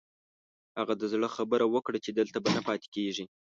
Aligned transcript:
هغه 0.79 0.93
د 0.97 1.03
زړه 1.13 1.27
خبره 1.35 1.65
وکړه 1.73 1.97
چې 2.05 2.11
دلته 2.19 2.37
به 2.43 2.49
نه 2.55 2.61
پاتې 2.67 2.87
کېږي. 2.95 3.23